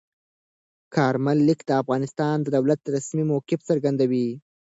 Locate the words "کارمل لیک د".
0.95-1.71